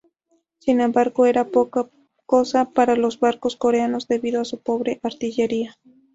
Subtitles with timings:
[0.57, 1.87] Sin embargo eran poca
[2.25, 5.75] cosa para los barcos coreanos debido a su pobre artillería.